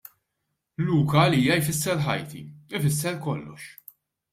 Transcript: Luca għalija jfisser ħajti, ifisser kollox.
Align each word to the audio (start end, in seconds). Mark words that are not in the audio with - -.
Luca 0.85 1.19
għalija 1.25 1.59
jfisser 1.61 2.03
ħajti, 2.09 2.45
ifisser 2.79 3.23
kollox. 3.29 3.75